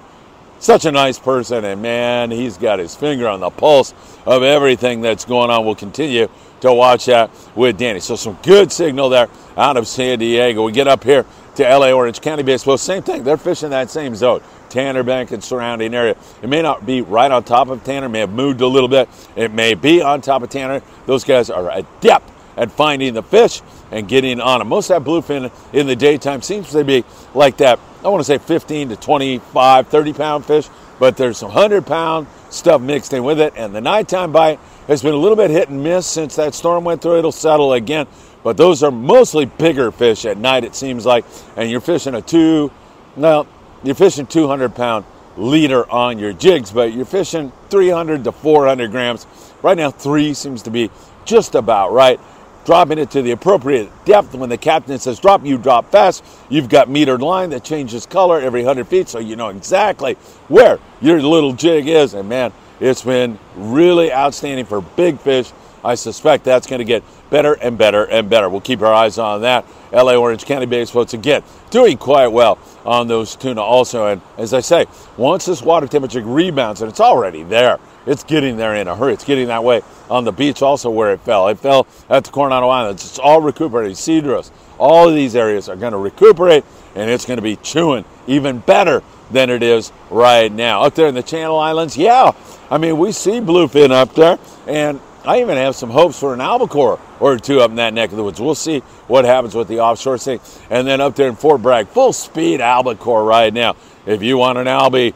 such 0.60 0.84
a 0.84 0.92
nice 0.92 1.18
person, 1.18 1.64
and 1.64 1.82
man, 1.82 2.30
he's 2.30 2.56
got 2.56 2.78
his 2.78 2.94
finger 2.94 3.28
on 3.28 3.40
the 3.40 3.50
pulse 3.50 3.92
of 4.24 4.42
everything 4.42 5.00
that's 5.00 5.24
going 5.24 5.50
on. 5.50 5.64
We'll 5.64 5.74
continue 5.74 6.28
to 6.60 6.72
watch 6.72 7.06
that 7.06 7.30
with 7.54 7.76
Danny. 7.76 8.00
So 8.00 8.16
some 8.16 8.38
good 8.42 8.72
signal 8.72 9.08
there 9.10 9.28
out 9.56 9.76
of 9.76 9.86
San 9.86 10.18
Diego. 10.18 10.64
We 10.64 10.72
get 10.72 10.88
up 10.88 11.04
here 11.04 11.26
to 11.56 11.62
LA 11.62 11.92
Orange 11.92 12.20
County 12.20 12.42
Baseball. 12.42 12.78
Same 12.78 13.02
thing. 13.02 13.24
They're 13.24 13.36
fishing 13.36 13.70
that 13.70 13.90
same 13.90 14.14
zone. 14.14 14.40
Tanner 14.74 15.04
Bank 15.04 15.30
and 15.30 15.42
surrounding 15.42 15.94
area. 15.94 16.16
It 16.42 16.48
may 16.48 16.60
not 16.60 16.84
be 16.84 17.00
right 17.00 17.30
on 17.30 17.44
top 17.44 17.68
of 17.68 17.84
Tanner, 17.84 18.08
may 18.08 18.18
have 18.18 18.32
moved 18.32 18.60
a 18.60 18.66
little 18.66 18.88
bit. 18.88 19.08
It 19.36 19.52
may 19.52 19.74
be 19.74 20.02
on 20.02 20.20
top 20.20 20.42
of 20.42 20.50
Tanner. 20.50 20.82
Those 21.06 21.22
guys 21.22 21.48
are 21.48 21.70
adept 21.70 22.28
at 22.56 22.72
finding 22.72 23.14
the 23.14 23.22
fish 23.22 23.62
and 23.92 24.08
getting 24.08 24.40
on 24.40 24.58
them. 24.58 24.68
Most 24.68 24.90
of 24.90 25.04
that 25.04 25.08
bluefin 25.08 25.52
in 25.72 25.86
the 25.86 25.94
daytime 25.94 26.42
seems 26.42 26.72
to 26.72 26.82
be 26.82 27.04
like 27.34 27.56
that, 27.58 27.78
I 28.04 28.08
want 28.08 28.20
to 28.20 28.24
say 28.24 28.38
15 28.38 28.88
to 28.88 28.96
25, 28.96 29.86
30 29.86 30.12
pound 30.12 30.44
fish, 30.44 30.68
but 30.98 31.16
there's 31.16 31.38
some 31.38 31.52
100 31.52 31.86
pound 31.86 32.26
stuff 32.50 32.80
mixed 32.80 33.12
in 33.12 33.22
with 33.22 33.38
it. 33.38 33.52
And 33.56 33.72
the 33.72 33.80
nighttime 33.80 34.32
bite 34.32 34.58
has 34.88 35.02
been 35.02 35.14
a 35.14 35.18
little 35.18 35.36
bit 35.36 35.50
hit 35.50 35.68
and 35.68 35.84
miss 35.84 36.04
since 36.04 36.34
that 36.34 36.52
storm 36.52 36.82
went 36.82 37.00
through. 37.00 37.18
It'll 37.18 37.30
settle 37.30 37.74
again. 37.74 38.08
But 38.42 38.56
those 38.56 38.82
are 38.82 38.90
mostly 38.90 39.46
bigger 39.46 39.92
fish 39.92 40.24
at 40.24 40.36
night, 40.36 40.64
it 40.64 40.74
seems 40.74 41.06
like. 41.06 41.24
And 41.56 41.70
you're 41.70 41.80
fishing 41.80 42.14
a 42.14 42.20
two, 42.20 42.72
no, 43.16 43.46
you're 43.84 43.94
fishing 43.94 44.26
200 44.26 44.74
pound 44.74 45.04
leader 45.36 45.88
on 45.90 46.18
your 46.18 46.32
jigs, 46.32 46.72
but 46.72 46.92
you're 46.92 47.04
fishing 47.04 47.52
300 47.70 48.24
to 48.24 48.32
400 48.32 48.90
grams. 48.90 49.26
Right 49.62 49.76
now, 49.76 49.90
three 49.90 50.34
seems 50.34 50.62
to 50.62 50.70
be 50.70 50.90
just 51.24 51.54
about 51.54 51.92
right. 51.92 52.18
Dropping 52.64 52.98
it 52.98 53.10
to 53.10 53.20
the 53.20 53.32
appropriate 53.32 53.90
depth. 54.06 54.34
When 54.34 54.48
the 54.48 54.56
captain 54.56 54.98
says 54.98 55.20
drop, 55.20 55.44
you 55.44 55.58
drop 55.58 55.90
fast. 55.90 56.24
You've 56.48 56.70
got 56.70 56.88
metered 56.88 57.20
line 57.20 57.50
that 57.50 57.62
changes 57.62 58.06
color 58.06 58.40
every 58.40 58.62
100 58.62 58.88
feet, 58.88 59.08
so 59.10 59.18
you 59.18 59.36
know 59.36 59.50
exactly 59.50 60.14
where 60.48 60.78
your 61.02 61.20
little 61.20 61.52
jig 61.52 61.88
is. 61.88 62.14
And 62.14 62.26
man, 62.26 62.54
it's 62.80 63.02
been 63.02 63.38
really 63.54 64.10
outstanding 64.10 64.64
for 64.64 64.80
big 64.80 65.20
fish. 65.20 65.52
I 65.84 65.94
suspect 65.94 66.44
that's 66.44 66.66
going 66.66 66.78
to 66.78 66.86
get 66.86 67.02
better 67.34 67.54
and 67.54 67.76
better 67.76 68.04
and 68.04 68.30
better. 68.30 68.48
We'll 68.48 68.60
keep 68.60 68.80
our 68.80 68.94
eyes 68.94 69.18
on 69.18 69.40
that. 69.40 69.66
LA 69.92 70.14
Orange 70.14 70.44
County 70.44 70.66
based 70.66 70.94
boats 70.94 71.14
again 71.14 71.42
doing 71.70 71.98
quite 71.98 72.28
well 72.28 72.60
on 72.84 73.08
those 73.08 73.34
tuna 73.34 73.60
also. 73.60 74.06
And 74.06 74.22
as 74.38 74.54
I 74.54 74.60
say, 74.60 74.86
once 75.16 75.44
this 75.44 75.60
water 75.60 75.88
temperature 75.88 76.20
rebounds, 76.20 76.80
and 76.80 76.88
it's 76.88 77.00
already 77.00 77.42
there, 77.42 77.80
it's 78.06 78.22
getting 78.22 78.56
there 78.56 78.76
in 78.76 78.86
a 78.86 78.94
hurry. 78.94 79.14
It's 79.14 79.24
getting 79.24 79.48
that 79.48 79.64
way 79.64 79.82
on 80.08 80.22
the 80.22 80.30
beach 80.30 80.62
also 80.62 80.90
where 80.90 81.12
it 81.12 81.22
fell. 81.22 81.48
It 81.48 81.58
fell 81.58 81.88
at 82.08 82.22
the 82.22 82.30
Coronado 82.30 82.68
Islands. 82.68 83.04
It's 83.04 83.18
all 83.18 83.40
recuperating. 83.40 83.96
Cedros, 83.96 84.52
all 84.78 85.08
of 85.08 85.16
these 85.16 85.34
areas 85.34 85.68
are 85.68 85.74
going 85.74 85.90
to 85.90 85.98
recuperate, 85.98 86.64
and 86.94 87.10
it's 87.10 87.24
going 87.26 87.38
to 87.38 87.42
be 87.42 87.56
chewing 87.56 88.04
even 88.28 88.60
better 88.60 89.02
than 89.32 89.50
it 89.50 89.64
is 89.64 89.90
right 90.08 90.52
now. 90.52 90.82
Up 90.82 90.94
there 90.94 91.08
in 91.08 91.16
the 91.16 91.22
Channel 91.24 91.58
Islands, 91.58 91.96
yeah, 91.96 92.30
I 92.70 92.78
mean, 92.78 92.96
we 92.96 93.10
see 93.10 93.40
bluefin 93.40 93.90
up 93.90 94.14
there, 94.14 94.38
and 94.68 95.00
I 95.26 95.40
even 95.40 95.56
have 95.56 95.74
some 95.74 95.90
hopes 95.90 96.18
for 96.18 96.34
an 96.34 96.40
albacore 96.40 96.98
or 97.18 97.38
two 97.38 97.60
up 97.60 97.70
in 97.70 97.76
that 97.76 97.94
neck 97.94 98.10
of 98.10 98.16
the 98.16 98.24
woods. 98.24 98.40
We'll 98.40 98.54
see 98.54 98.80
what 99.08 99.24
happens 99.24 99.54
with 99.54 99.68
the 99.68 99.80
offshore 99.80 100.18
thing. 100.18 100.40
And 100.68 100.86
then 100.86 101.00
up 101.00 101.16
there 101.16 101.28
in 101.28 101.36
Fort 101.36 101.62
Bragg, 101.62 101.88
full 101.88 102.12
speed 102.12 102.60
albacore 102.60 103.24
right 103.24 103.52
now. 103.52 103.76
If 104.04 104.22
you 104.22 104.36
want 104.36 104.58
an 104.58 104.66
albie, 104.66 105.14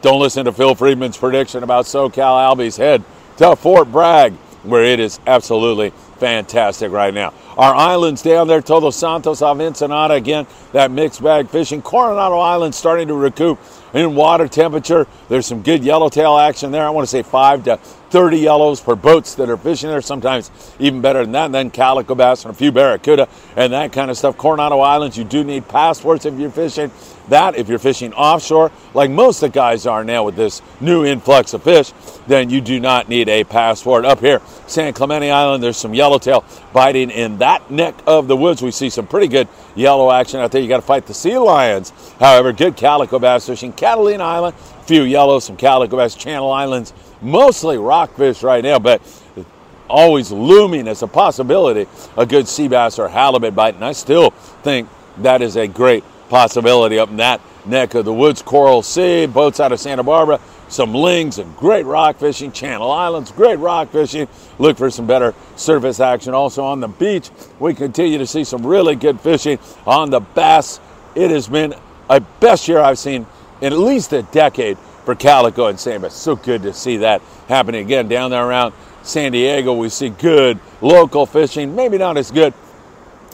don't 0.00 0.20
listen 0.20 0.46
to 0.46 0.52
Phil 0.52 0.74
Friedman's 0.74 1.18
prediction 1.18 1.62
about 1.62 1.84
SoCal 1.84 2.56
albies. 2.56 2.78
Head 2.78 3.04
to 3.36 3.54
Fort 3.54 3.92
Bragg, 3.92 4.32
where 4.62 4.84
it 4.84 4.98
is 4.98 5.20
absolutely 5.26 5.90
fantastic 6.16 6.90
right 6.90 7.12
now. 7.12 7.34
Our 7.58 7.74
islands 7.74 8.22
down 8.22 8.48
there, 8.48 8.62
Todos 8.62 8.96
Santos, 8.96 9.42
of 9.42 9.60
Ensenada, 9.60 10.14
again, 10.14 10.46
that 10.72 10.90
mixed 10.90 11.22
bag 11.22 11.50
fishing. 11.50 11.82
Coronado 11.82 12.38
Island 12.38 12.74
starting 12.74 13.08
to 13.08 13.14
recoup 13.14 13.58
in 13.92 14.14
water 14.14 14.48
temperature. 14.48 15.06
There's 15.28 15.46
some 15.46 15.62
good 15.62 15.84
yellowtail 15.84 16.38
action 16.38 16.70
there. 16.70 16.86
I 16.86 16.90
want 16.90 17.06
to 17.06 17.10
say 17.10 17.22
5 17.22 17.64
to 17.64 17.78
30 18.10 18.38
yellows 18.38 18.80
per 18.80 18.94
boats 18.94 19.34
that 19.36 19.48
are 19.48 19.56
fishing 19.56 19.88
there, 19.88 20.00
sometimes 20.00 20.50
even 20.78 21.00
better 21.00 21.22
than 21.22 21.32
that. 21.32 21.46
And 21.46 21.54
then 21.54 21.70
calico 21.70 22.14
bass 22.14 22.44
and 22.44 22.52
a 22.52 22.56
few 22.56 22.72
barracuda 22.72 23.28
and 23.56 23.72
that 23.72 23.92
kind 23.92 24.10
of 24.10 24.18
stuff. 24.18 24.36
Coronado 24.36 24.80
Islands, 24.80 25.16
you 25.16 25.24
do 25.24 25.44
need 25.44 25.68
passports 25.68 26.26
if 26.26 26.38
you're 26.38 26.50
fishing. 26.50 26.90
That, 27.30 27.56
if 27.56 27.68
you're 27.68 27.78
fishing 27.78 28.12
offshore, 28.12 28.70
like 28.92 29.10
most 29.10 29.42
of 29.42 29.52
the 29.52 29.54
guys 29.54 29.86
are 29.86 30.04
now 30.04 30.24
with 30.24 30.36
this 30.36 30.62
new 30.80 31.04
influx 31.04 31.54
of 31.54 31.62
fish, 31.62 31.92
then 32.26 32.50
you 32.50 32.60
do 32.60 32.80
not 32.80 33.08
need 33.08 33.28
a 33.28 33.44
passport. 33.44 34.04
Up 34.04 34.20
here, 34.20 34.42
San 34.66 34.92
Clemente 34.92 35.30
Island, 35.30 35.62
there's 35.62 35.76
some 35.76 35.94
yellowtail 35.94 36.44
biting 36.72 37.10
in 37.10 37.38
that 37.38 37.70
neck 37.70 37.94
of 38.06 38.28
the 38.28 38.36
woods. 38.36 38.62
We 38.62 38.72
see 38.72 38.90
some 38.90 39.06
pretty 39.06 39.28
good 39.28 39.48
yellow 39.76 40.10
action 40.10 40.40
out 40.40 40.50
there. 40.50 40.60
You 40.60 40.68
got 40.68 40.76
to 40.76 40.82
fight 40.82 41.06
the 41.06 41.14
sea 41.14 41.38
lions. 41.38 41.92
However, 42.18 42.52
good 42.52 42.76
calico 42.76 43.18
bass 43.18 43.46
fishing. 43.46 43.72
Catalina 43.72 44.24
Island, 44.24 44.56
few 44.86 45.02
yellow, 45.02 45.38
some 45.38 45.56
calico 45.56 45.96
bass. 45.96 46.16
Channel 46.16 46.50
Islands, 46.50 46.92
mostly 47.22 47.78
rockfish 47.78 48.42
right 48.42 48.62
now, 48.64 48.78
but 48.78 49.00
always 49.88 50.30
looming 50.30 50.86
as 50.88 51.02
a 51.02 51.06
possibility 51.06 51.86
a 52.16 52.24
good 52.24 52.46
sea 52.48 52.68
bass 52.68 52.98
or 52.98 53.08
halibut 53.08 53.54
bite. 53.54 53.74
And 53.74 53.84
I 53.84 53.92
still 53.92 54.30
think 54.62 54.88
that 55.18 55.42
is 55.42 55.56
a 55.56 55.66
great 55.66 56.04
possibility 56.30 56.98
up 56.98 57.10
in 57.10 57.18
that 57.18 57.42
neck 57.66 57.94
of 57.94 58.06
the 58.06 58.14
woods. 58.14 58.40
Coral 58.40 58.82
Sea, 58.82 59.26
boats 59.26 59.60
out 59.60 59.72
of 59.72 59.80
Santa 59.80 60.02
Barbara, 60.02 60.40
some 60.68 60.94
lings 60.94 61.38
and 61.38 61.54
great 61.56 61.84
rock 61.84 62.16
fishing. 62.16 62.52
Channel 62.52 62.90
Islands, 62.90 63.30
great 63.32 63.58
rock 63.58 63.90
fishing. 63.90 64.28
Look 64.58 64.78
for 64.78 64.90
some 64.90 65.06
better 65.06 65.34
surface 65.56 66.00
action. 66.00 66.32
Also 66.32 66.64
on 66.64 66.80
the 66.80 66.88
beach, 66.88 67.30
we 67.58 67.74
continue 67.74 68.16
to 68.18 68.26
see 68.26 68.44
some 68.44 68.66
really 68.66 68.94
good 68.94 69.20
fishing 69.20 69.58
on 69.86 70.10
the 70.10 70.20
bass. 70.20 70.80
It 71.14 71.30
has 71.30 71.48
been 71.48 71.74
a 72.08 72.20
best 72.20 72.68
year 72.68 72.80
I've 72.80 72.98
seen 72.98 73.26
in 73.60 73.72
at 73.72 73.78
least 73.78 74.12
a 74.12 74.22
decade 74.22 74.78
for 75.04 75.14
calico 75.14 75.66
and 75.66 75.78
sandbass. 75.78 76.12
So 76.12 76.36
good 76.36 76.62
to 76.62 76.72
see 76.72 76.98
that 76.98 77.20
happening 77.48 77.84
again 77.84 78.08
down 78.08 78.30
there 78.30 78.46
around 78.46 78.72
San 79.02 79.32
Diego. 79.32 79.74
We 79.74 79.88
see 79.88 80.10
good 80.10 80.60
local 80.80 81.26
fishing, 81.26 81.74
maybe 81.74 81.98
not 81.98 82.16
as 82.16 82.30
good 82.30 82.54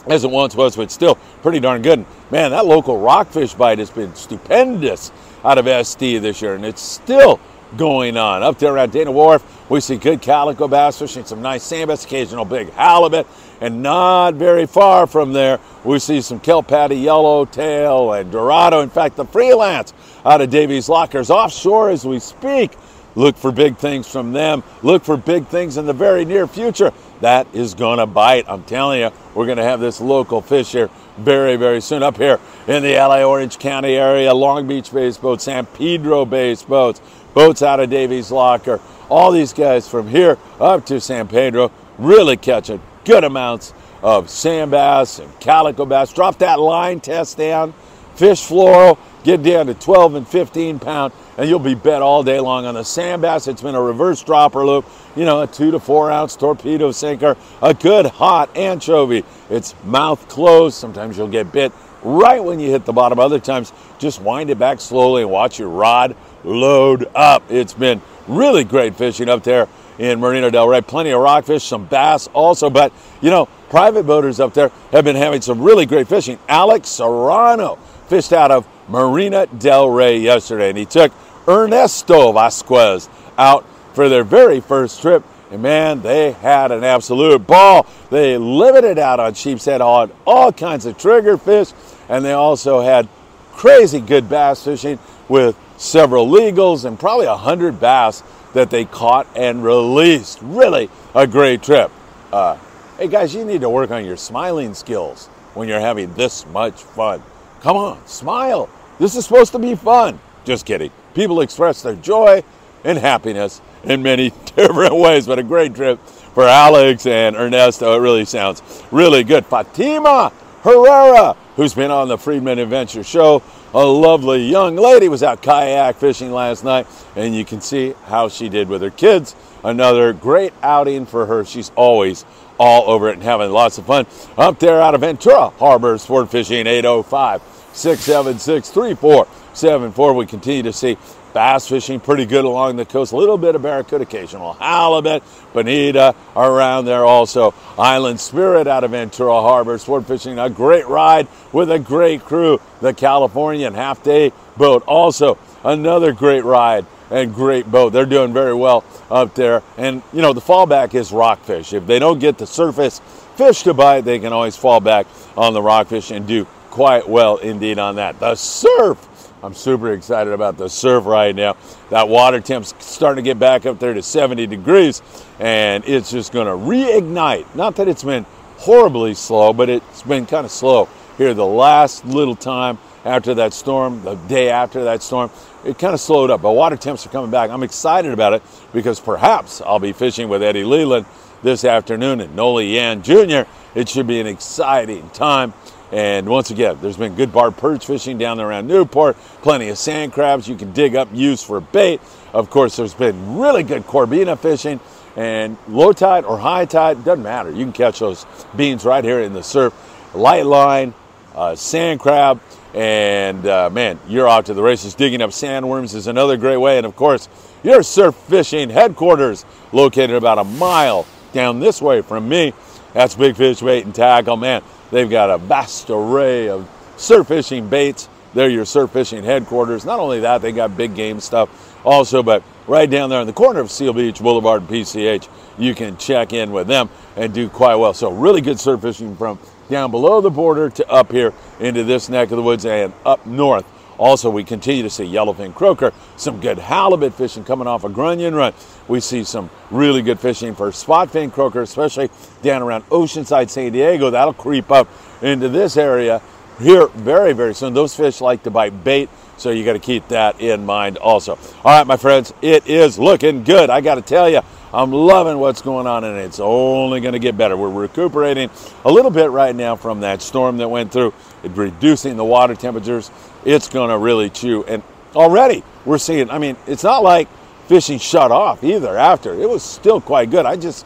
as 0.07 0.23
it 0.23 0.31
once 0.31 0.55
was, 0.55 0.75
but 0.75 0.91
still 0.91 1.15
pretty 1.41 1.59
darn 1.59 1.81
good. 1.81 2.05
Man, 2.31 2.51
that 2.51 2.65
local 2.65 2.99
rockfish 2.99 3.53
bite 3.53 3.79
has 3.79 3.89
been 3.89 4.15
stupendous 4.15 5.11
out 5.43 5.57
of 5.57 5.65
SD 5.65 6.21
this 6.21 6.41
year, 6.41 6.55
and 6.55 6.65
it's 6.65 6.81
still 6.81 7.39
going 7.75 8.15
on. 8.17 8.43
Up 8.43 8.57
there 8.59 8.73
around 8.73 8.91
Dana 8.91 9.11
Wharf, 9.11 9.43
we 9.69 9.81
see 9.81 9.97
good 9.97 10.21
calico 10.21 10.67
bass 10.67 10.99
fishing, 10.99 11.25
some 11.25 11.41
nice 11.41 11.69
sandbass, 11.69 12.05
occasional 12.05 12.45
big 12.45 12.71
halibut, 12.71 13.27
and 13.59 13.81
not 13.83 14.35
very 14.35 14.65
far 14.65 15.07
from 15.07 15.33
there, 15.33 15.59
we 15.83 15.99
see 15.99 16.21
some 16.21 16.39
kelp 16.39 16.67
patty, 16.67 16.95
yellowtail, 16.95 18.13
and 18.13 18.31
dorado. 18.31 18.81
In 18.81 18.89
fact, 18.89 19.15
the 19.15 19.25
freelance 19.25 19.93
out 20.25 20.41
of 20.41 20.49
Davey's 20.49 20.87
Lockers 20.87 21.29
offshore 21.29 21.89
as 21.89 22.05
we 22.05 22.19
speak. 22.19 22.71
Look 23.17 23.35
for 23.35 23.51
big 23.51 23.77
things 23.77 24.07
from 24.07 24.31
them. 24.31 24.63
Look 24.83 25.03
for 25.03 25.17
big 25.17 25.47
things 25.47 25.77
in 25.77 25.87
the 25.87 25.93
very 25.93 26.23
near 26.23 26.45
future. 26.45 26.93
That 27.21 27.47
is 27.51 27.73
going 27.73 27.97
to 27.97 28.05
bite. 28.05 28.45
I'm 28.47 28.63
telling 28.63 28.99
you, 28.99 29.09
we're 29.33 29.47
going 29.47 29.57
to 29.57 29.63
have 29.63 29.79
this 29.79 29.99
local 29.99 30.39
fish 30.39 30.71
here 30.71 30.91
very, 31.17 31.55
very 31.55 31.81
soon. 31.81 32.03
Up 32.03 32.15
here 32.15 32.39
in 32.67 32.83
the 32.83 32.93
LA 32.93 33.23
Orange 33.23 33.57
County 33.57 33.95
area, 33.95 34.31
Long 34.35 34.67
Beach 34.67 34.93
based 34.93 35.19
boats, 35.19 35.45
San 35.45 35.65
Pedro 35.65 36.25
based 36.25 36.67
boats, 36.67 37.01
boats 37.33 37.63
out 37.63 37.79
of 37.79 37.89
Davey's 37.89 38.29
Locker. 38.29 38.79
All 39.09 39.31
these 39.31 39.51
guys 39.51 39.89
from 39.89 40.07
here 40.07 40.37
up 40.59 40.85
to 40.85 41.01
San 41.01 41.27
Pedro 41.27 41.71
really 41.97 42.37
catching 42.37 42.79
good 43.03 43.23
amounts 43.23 43.73
of 44.03 44.29
sand 44.29 44.69
bass 44.69 45.17
and 45.17 45.39
calico 45.39 45.87
bass. 45.87 46.13
Drop 46.13 46.37
that 46.37 46.59
line 46.59 46.99
test 46.99 47.37
down, 47.37 47.73
fish 48.17 48.41
fluoro, 48.41 48.97
get 49.23 49.43
down 49.43 49.67
to 49.67 49.73
12 49.73 50.15
and 50.15 50.27
15 50.27 50.79
pound, 50.79 51.13
and 51.37 51.47
you'll 51.47 51.59
be 51.59 51.75
bet 51.75 52.01
all 52.01 52.23
day 52.23 52.39
long 52.39 52.65
on 52.65 52.73
the 52.73 52.83
sand 52.83 53.21
bass. 53.21 53.47
It's 53.47 53.61
been 53.61 53.75
a 53.75 53.81
reverse 53.81 54.23
dropper 54.23 54.65
loop, 54.65 54.85
you 55.15 55.23
know, 55.23 55.41
a 55.41 55.47
two 55.47 55.71
to 55.71 55.79
four 55.79 56.11
ounce 56.11 56.35
torpedo 56.35 56.91
sinker, 56.91 57.37
a 57.61 57.73
good 57.73 58.07
hot 58.07 58.55
anchovy. 58.57 59.23
It's 59.49 59.75
mouth 59.83 60.27
closed. 60.27 60.75
Sometimes 60.75 61.17
you'll 61.17 61.27
get 61.27 61.51
bit 61.51 61.71
right 62.01 62.43
when 62.43 62.59
you 62.59 62.69
hit 62.69 62.85
the 62.85 62.93
bottom. 62.93 63.19
Other 63.19 63.39
times, 63.39 63.71
just 63.99 64.21
wind 64.21 64.49
it 64.49 64.57
back 64.57 64.81
slowly 64.81 65.21
and 65.21 65.31
watch 65.31 65.59
your 65.59 65.69
rod 65.69 66.15
load 66.43 67.09
up. 67.13 67.43
It's 67.49 67.73
been 67.73 68.01
really 68.27 68.63
great 68.63 68.95
fishing 68.95 69.29
up 69.29 69.43
there 69.43 69.67
in 69.99 70.19
Marina 70.19 70.49
Del 70.51 70.67
Rey. 70.67 70.81
Plenty 70.81 71.11
of 71.11 71.21
rockfish, 71.21 71.63
some 71.63 71.85
bass 71.85 72.27
also, 72.33 72.69
but 72.69 72.91
you 73.21 73.29
know, 73.29 73.47
private 73.69 74.03
boaters 74.03 74.39
up 74.39 74.53
there 74.53 74.71
have 74.91 75.03
been 75.03 75.15
having 75.15 75.41
some 75.41 75.61
really 75.61 75.85
great 75.85 76.07
fishing. 76.07 76.39
Alex 76.47 76.89
Serrano 76.89 77.77
fished 78.07 78.33
out 78.33 78.51
of 78.51 78.67
Marina 78.87 79.47
Del 79.47 79.89
Rey 79.89 80.17
yesterday, 80.17 80.69
and 80.69 80.77
he 80.77 80.85
took 80.85 81.11
Ernesto 81.47 82.31
Vasquez 82.31 83.09
out 83.37 83.65
for 83.93 84.09
their 84.09 84.23
very 84.23 84.59
first 84.59 85.01
trip. 85.01 85.23
And 85.51 85.61
man, 85.61 86.01
they 86.01 86.31
had 86.33 86.71
an 86.71 86.83
absolute 86.83 87.47
ball. 87.47 87.85
They 88.09 88.37
limited 88.37 88.99
out 88.99 89.19
on 89.19 89.33
sheep's 89.33 89.65
head 89.65 89.81
on 89.81 90.11
all 90.25 90.51
kinds 90.51 90.85
of 90.85 90.97
trigger 90.97 91.37
fish, 91.37 91.69
and 92.09 92.23
they 92.23 92.33
also 92.33 92.81
had 92.81 93.07
crazy 93.53 93.99
good 93.99 94.29
bass 94.29 94.63
fishing 94.63 94.99
with 95.29 95.57
several 95.77 96.27
legals 96.27 96.85
and 96.85 96.99
probably 96.99 97.27
a 97.27 97.37
hundred 97.37 97.79
bass 97.79 98.23
that 98.53 98.69
they 98.69 98.85
caught 98.85 99.27
and 99.35 99.63
released. 99.63 100.39
Really 100.41 100.89
a 101.13 101.27
great 101.27 101.63
trip. 101.63 101.91
Uh, 102.31 102.57
hey 102.97 103.07
guys, 103.07 103.33
you 103.33 103.45
need 103.45 103.61
to 103.61 103.69
work 103.69 103.91
on 103.91 104.05
your 104.05 104.17
smiling 104.17 104.73
skills 104.73 105.27
when 105.53 105.67
you're 105.67 105.79
having 105.79 106.13
this 106.13 106.45
much 106.47 106.83
fun. 106.83 107.21
Come 107.61 107.77
on, 107.77 108.05
smile. 108.07 108.69
This 108.99 109.15
is 109.15 109.25
supposed 109.25 109.51
to 109.53 109.59
be 109.59 109.75
fun. 109.75 110.19
Just 110.45 110.65
kidding. 110.65 110.91
People 111.13 111.41
express 111.41 111.81
their 111.81 111.95
joy 111.95 112.43
and 112.83 112.97
happiness 112.97 113.61
in 113.83 114.01
many 114.01 114.29
different 114.55 114.95
ways, 114.95 115.27
but 115.27 115.39
a 115.39 115.43
great 115.43 115.75
trip 115.75 115.99
for 116.33 116.43
Alex 116.43 117.05
and 117.05 117.35
Ernesto. 117.35 117.95
It 117.95 117.99
really 117.99 118.25
sounds 118.25 118.61
really 118.91 119.23
good. 119.23 119.45
Fatima 119.45 120.31
Herrera 120.61 121.35
who's 121.57 121.73
been 121.73 121.89
on 121.89 122.07
the 122.07 122.17
Friedman 122.17 122.59
Adventure 122.59 123.03
Show. 123.03 123.41
A 123.73 123.83
lovely 123.83 124.47
young 124.47 124.75
lady 124.75 125.09
was 125.09 125.23
out 125.23 125.41
kayak 125.41 125.95
fishing 125.95 126.31
last 126.31 126.63
night, 126.63 126.85
and 127.15 127.35
you 127.35 127.43
can 127.43 127.61
see 127.61 127.93
how 128.05 128.29
she 128.29 128.47
did 128.47 128.69
with 128.69 128.83
her 128.83 128.91
kids. 128.91 129.35
Another 129.63 130.13
great 130.13 130.53
outing 130.61 131.07
for 131.07 131.25
her. 131.25 131.43
She's 131.43 131.71
always 131.75 132.25
all 132.57 132.89
over 132.89 133.09
it 133.09 133.13
and 133.13 133.23
having 133.23 133.51
lots 133.51 133.77
of 133.77 133.85
fun. 133.85 134.05
Up 134.37 134.59
there 134.59 134.81
out 134.81 134.95
of 134.95 135.01
Ventura 135.01 135.49
Harbor, 135.49 135.97
Sport 135.97 136.29
Fishing 136.29 136.67
805 136.67 137.41
676 137.73 138.69
3474. 138.69 140.13
We 140.13 140.25
continue 140.25 140.63
to 140.63 140.73
see 140.73 140.97
bass 141.33 141.67
fishing 141.67 141.99
pretty 141.99 142.25
good 142.25 142.45
along 142.45 142.77
the 142.77 142.85
coast. 142.85 143.11
A 143.11 143.15
little 143.15 143.37
bit 143.37 143.53
of 143.53 143.61
barracuda, 143.61 144.03
occasional 144.03 144.53
halibut, 144.53 145.21
bonita 145.53 146.15
around 146.35 146.85
there 146.85 147.05
also. 147.05 147.53
Island 147.77 148.19
Spirit 148.19 148.65
out 148.65 148.83
of 148.83 148.91
Ventura 148.91 149.41
Harbor, 149.41 149.77
sport 149.77 150.07
fishing, 150.07 150.39
a 150.39 150.49
great 150.49 150.87
ride 150.87 151.27
with 151.51 151.69
a 151.69 151.77
great 151.77 152.23
crew. 152.23 152.59
The 152.81 152.93
Californian 152.93 153.75
half 153.75 154.01
day 154.01 154.31
boat 154.57 154.83
also 154.87 155.37
another 155.63 156.11
great 156.11 156.43
ride 156.43 156.85
and 157.09 157.33
great 157.33 157.69
boat. 157.69 157.93
They're 157.93 158.05
doing 158.05 158.33
very 158.33 158.53
well 158.53 158.83
up 159.09 159.33
there. 159.35 159.63
And 159.77 160.01
you 160.13 160.21
know 160.21 160.33
the 160.33 160.41
fallback 160.41 160.93
is 160.93 161.11
rockfish. 161.11 161.73
If 161.73 161.87
they 161.87 161.99
don't 161.99 162.19
get 162.19 162.37
the 162.37 162.47
surface 162.47 162.99
fish 163.35 163.63
to 163.63 163.73
bite, 163.73 164.01
they 164.01 164.19
can 164.19 164.33
always 164.33 164.55
fall 164.55 164.79
back 164.79 165.07
on 165.35 165.53
the 165.53 165.61
rockfish 165.61 166.11
and 166.11 166.27
do 166.27 166.45
quite 166.69 167.07
well 167.07 167.37
indeed 167.37 167.79
on 167.79 167.95
that. 167.95 168.19
The 168.19 168.35
surf 168.35 169.07
I'm 169.43 169.53
super 169.53 169.93
excited 169.93 170.33
about 170.33 170.57
the 170.57 170.67
surf 170.67 171.05
right 171.05 171.35
now. 171.35 171.57
That 171.91 172.09
water 172.09 172.41
temp's 172.41 172.73
starting 172.79 173.23
to 173.23 173.29
get 173.29 173.37
back 173.37 173.67
up 173.67 173.77
there 173.77 173.93
to 173.93 174.01
70 174.01 174.47
degrees, 174.47 175.03
and 175.39 175.83
it's 175.85 176.09
just 176.09 176.31
going 176.31 176.47
to 176.47 176.53
reignite. 176.53 177.53
Not 177.55 177.75
that 177.75 177.87
it's 177.87 178.03
been 178.03 178.25
horribly 178.57 179.13
slow, 179.13 179.53
but 179.53 179.69
it's 179.69 180.01
been 180.03 180.25
kind 180.25 180.45
of 180.45 180.51
slow 180.51 180.89
here 181.17 181.33
the 181.33 181.45
last 181.45 182.03
little 182.05 182.35
time 182.35 182.79
after 183.07 183.33
that 183.35 183.53
storm, 183.53 184.03
the 184.03 184.15
day 184.15 184.49
after 184.49 184.83
that 184.83 185.01
storm. 185.01 185.31
It 185.65 185.79
kind 185.79 185.93
of 185.93 185.99
slowed 185.99 186.29
up, 186.29 186.41
but 186.41 186.51
water 186.51 186.77
temps 186.77 187.05
are 187.05 187.09
coming 187.09 187.31
back. 187.31 187.49
I'm 187.49 187.63
excited 187.63 188.11
about 188.11 188.33
it 188.33 188.43
because 188.73 188.99
perhaps 188.99 189.61
I'll 189.61 189.79
be 189.79 189.93
fishing 189.93 190.29
with 190.29 190.43
Eddie 190.43 190.63
Leland 190.63 191.05
this 191.41 191.63
afternoon 191.65 192.21
and 192.21 192.35
Noli 192.35 192.75
Yan 192.75 193.01
Jr. 193.01 193.49
It 193.75 193.89
should 193.89 194.07
be 194.07 194.19
an 194.19 194.27
exciting 194.27 195.09
time 195.11 195.53
and 195.91 196.27
once 196.27 196.51
again, 196.51 196.77
there's 196.81 196.97
been 196.97 197.15
good 197.15 197.31
barred 197.31 197.55
perch 197.57 197.85
fishing 197.85 198.17
down 198.17 198.37
there 198.37 198.47
around 198.49 198.67
Newport, 198.67 199.15
plenty 199.41 199.69
of 199.69 199.77
sand 199.77 200.11
crabs 200.11 200.47
you 200.47 200.55
can 200.55 200.73
dig 200.73 200.95
up, 200.95 201.07
use 201.13 201.41
for 201.41 201.61
bait. 201.61 202.01
Of 202.33 202.49
course, 202.49 202.75
there's 202.75 202.93
been 202.93 203.37
really 203.37 203.63
good 203.63 203.83
corbina 203.83 204.37
fishing, 204.37 204.81
and 205.15 205.57
low 205.67 205.93
tide 205.93 206.25
or 206.25 206.37
high 206.37 206.65
tide, 206.65 207.05
doesn't 207.05 207.23
matter. 207.23 207.51
You 207.51 207.63
can 207.63 207.73
catch 207.73 207.99
those 207.99 208.25
beans 208.55 208.83
right 208.83 209.03
here 209.03 209.21
in 209.21 209.33
the 209.33 209.43
surf. 209.43 209.73
Light 210.13 210.45
line, 210.45 210.93
uh, 211.33 211.55
sand 211.55 212.01
crab, 212.01 212.41
and 212.77 213.47
uh, 213.47 213.69
man, 213.71 213.99
you're 214.07 214.29
out 214.29 214.45
to 214.45 214.53
the 214.53 214.61
races. 214.61 214.93
Digging 214.93 215.21
up 215.21 215.31
sandworms 215.31 215.95
is 215.95 216.07
another 216.07 216.37
great 216.37 216.57
way. 216.57 216.77
And 216.77 216.85
of 216.85 216.95
course, 216.95 217.27
your 217.63 217.81
surf 217.81 218.15
fishing 218.15 218.69
headquarters, 218.69 219.45
located 219.71 220.11
about 220.11 220.37
a 220.37 220.43
mile 220.43 221.07
down 221.33 221.59
this 221.59 221.81
way 221.81 222.01
from 222.01 222.29
me. 222.29 222.53
That's 222.93 223.15
Big 223.15 223.35
Fish 223.35 223.61
Bait 223.61 223.83
and 223.83 223.93
Tackle. 223.93 224.37
Man, 224.37 224.61
They've 224.91 225.09
got 225.09 225.29
a 225.29 225.37
vast 225.37 225.89
array 225.89 226.49
of 226.49 226.69
surf 226.97 227.27
fishing 227.27 227.67
baits. 227.67 228.07
They're 228.33 228.49
your 228.49 228.65
surf 228.65 228.91
fishing 228.91 229.23
headquarters. 229.23 229.85
Not 229.85 229.99
only 229.99 230.21
that, 230.21 230.41
they 230.41 230.51
got 230.51 230.77
big 230.77 230.95
game 230.95 231.19
stuff 231.19 231.49
also, 231.85 232.23
but 232.23 232.43
right 232.67 232.89
down 232.89 233.09
there 233.09 233.21
in 233.21 233.27
the 233.27 233.33
corner 233.33 233.59
of 233.59 233.71
Seal 233.71 233.93
Beach 233.93 234.19
Boulevard 234.19 234.61
and 234.61 234.69
PCH, 234.69 235.27
you 235.57 235.73
can 235.73 235.97
check 235.97 236.33
in 236.33 236.51
with 236.51 236.67
them 236.67 236.89
and 237.15 237.33
do 237.33 237.49
quite 237.49 237.75
well. 237.75 237.93
So, 237.93 238.11
really 238.11 238.41
good 238.41 238.59
surf 238.59 238.81
fishing 238.81 239.15
from 239.15 239.39
down 239.69 239.91
below 239.91 240.21
the 240.21 240.29
border 240.29 240.69
to 240.69 240.89
up 240.89 241.11
here 241.11 241.33
into 241.59 241.83
this 241.83 242.09
neck 242.09 242.31
of 242.31 242.37
the 242.37 242.43
woods 242.43 242.65
and 242.65 242.93
up 243.05 243.25
north. 243.25 243.65
Also, 243.97 244.29
we 244.29 244.43
continue 244.43 244.83
to 244.83 244.89
see 244.89 245.03
yellowfin 245.03 245.55
croaker, 245.55 245.91
some 246.17 246.39
good 246.39 246.59
halibut 246.59 247.13
fishing 247.15 247.43
coming 247.43 247.67
off 247.67 247.83
of 247.83 247.93
Grunion 247.93 248.35
Run. 248.35 248.53
We 248.87 248.99
see 248.99 249.23
some 249.23 249.49
really 249.71 250.03
good 250.03 250.19
fishing 250.19 250.53
for 250.53 250.69
spotfin 250.69 251.31
croaker, 251.31 251.61
especially 251.61 252.11
down 252.43 252.61
around 252.61 252.87
Oceanside, 252.89 253.49
San 253.49 253.71
Diego. 253.71 254.11
That'll 254.11 254.33
creep 254.33 254.71
up 254.71 254.87
into 255.21 255.49
this 255.49 255.77
area 255.77 256.21
here 256.59 256.87
very, 256.87 257.33
very 257.33 257.55
soon. 257.55 257.73
Those 257.73 257.95
fish 257.95 258.21
like 258.21 258.43
to 258.43 258.51
bite 258.51 258.83
bait, 258.83 259.09
so 259.37 259.49
you 259.49 259.65
got 259.65 259.73
to 259.73 259.79
keep 259.79 260.07
that 260.09 260.39
in 260.41 260.65
mind 260.65 260.97
also. 260.97 261.33
All 261.63 261.77
right, 261.77 261.87
my 261.87 261.97
friends, 261.97 262.33
it 262.41 262.67
is 262.67 262.99
looking 262.99 263.43
good. 263.43 263.69
I 263.69 263.81
got 263.81 263.95
to 263.95 264.01
tell 264.01 264.29
you, 264.29 264.41
I'm 264.73 264.91
loving 264.91 265.39
what's 265.39 265.61
going 265.61 265.87
on, 265.87 266.03
and 266.03 266.17
it's 266.17 266.39
only 266.39 266.99
going 266.99 267.13
to 267.13 267.19
get 267.19 267.37
better. 267.37 267.55
We're 267.55 267.69
recuperating 267.69 268.49
a 268.83 268.91
little 268.91 269.11
bit 269.11 269.31
right 269.31 269.55
now 269.55 269.75
from 269.75 270.01
that 270.01 270.21
storm 270.21 270.57
that 270.57 270.69
went 270.69 270.91
through, 270.91 271.13
reducing 271.43 272.17
the 272.17 272.25
water 272.25 272.53
temperatures 272.55 273.09
it's 273.47 273.69
going 273.69 273.89
to 273.89 273.97
really 273.97 274.29
chew. 274.29 274.63
And 274.65 274.83
already 275.15 275.63
we're 275.85 275.97
seeing, 275.97 276.29
I 276.29 276.37
mean, 276.37 276.57
it's 276.67 276.83
not 276.83 277.01
like 277.01 277.29
fishing 277.67 277.97
shut 277.97 278.31
off 278.31 278.63
either 278.63 278.97
after. 278.97 279.33
It 279.33 279.49
was 279.49 279.63
still 279.63 280.01
quite 280.01 280.29
good. 280.29 280.45
I 280.45 280.57
just 280.57 280.85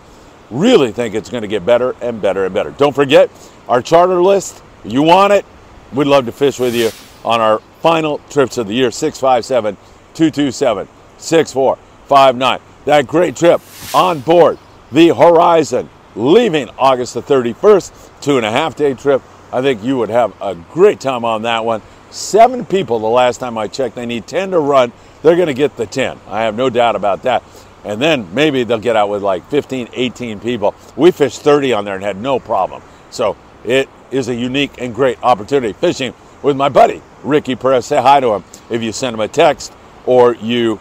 really 0.51 0.91
think 0.91 1.15
it's 1.15 1.29
going 1.29 1.41
to 1.41 1.47
get 1.47 1.65
better 1.65 1.95
and 2.01 2.21
better 2.21 2.45
and 2.45 2.53
better. 2.53 2.71
Don't 2.71 2.93
forget 2.93 3.31
our 3.67 3.81
charter 3.81 4.21
list. 4.21 4.61
You 4.83 5.01
want 5.01 5.33
it? 5.33 5.45
We'd 5.91 6.07
love 6.07 6.25
to 6.25 6.31
fish 6.31 6.59
with 6.59 6.75
you 6.75 6.91
on 7.25 7.41
our 7.41 7.59
final 7.81 8.19
trips 8.29 8.57
of 8.57 8.67
the 8.67 8.73
year 8.73 8.91
657 8.91 9.75
227 10.13 10.87
6459. 11.17 12.70
That 12.85 13.07
great 13.07 13.35
trip 13.35 13.61
on 13.93 14.19
board 14.19 14.57
the 14.91 15.09
Horizon, 15.09 15.89
leaving 16.15 16.69
August 16.77 17.13
the 17.13 17.21
31st, 17.21 18.21
two 18.21 18.37
and 18.37 18.45
a 18.45 18.51
half 18.51 18.75
day 18.75 18.93
trip. 18.93 19.21
I 19.53 19.61
think 19.61 19.83
you 19.83 19.97
would 19.97 20.09
have 20.09 20.33
a 20.41 20.55
great 20.55 20.99
time 20.99 21.25
on 21.25 21.43
that 21.43 21.65
one. 21.65 21.81
Seven 22.09 22.65
people 22.65 22.99
the 22.99 23.07
last 23.07 23.37
time 23.37 23.57
I 23.57 23.67
checked. 23.67 23.95
They 23.95 24.05
need 24.05 24.27
10 24.27 24.51
to 24.51 24.59
run. 24.59 24.91
They're 25.21 25.35
going 25.35 25.47
to 25.47 25.53
get 25.53 25.77
the 25.77 25.85
10. 25.85 26.19
I 26.27 26.43
have 26.43 26.55
no 26.55 26.69
doubt 26.69 26.95
about 26.95 27.23
that. 27.23 27.43
And 27.83 28.01
then 28.01 28.33
maybe 28.33 28.63
they'll 28.63 28.79
get 28.79 28.95
out 28.95 29.09
with 29.09 29.23
like 29.23 29.49
15, 29.49 29.89
18 29.93 30.39
people. 30.39 30.75
We 30.95 31.11
fished 31.11 31.41
30 31.41 31.73
on 31.73 31.85
there 31.85 31.95
and 31.95 32.03
had 32.03 32.17
no 32.17 32.39
problem. 32.39 32.81
So 33.09 33.37
it 33.63 33.89
is 34.11 34.27
a 34.27 34.35
unique 34.35 34.81
and 34.81 34.93
great 34.93 35.21
opportunity. 35.23 35.73
Fishing 35.73 36.13
with 36.41 36.57
my 36.57 36.69
buddy, 36.69 37.01
Ricky 37.23 37.55
Perez. 37.55 37.85
Say 37.85 38.01
hi 38.01 38.19
to 38.19 38.33
him 38.35 38.43
if 38.69 38.81
you 38.81 38.91
send 38.91 39.13
him 39.13 39.19
a 39.21 39.27
text 39.27 39.73
or 40.05 40.35
you 40.35 40.79